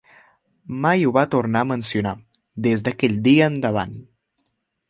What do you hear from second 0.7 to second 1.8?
Mai ho va tornar a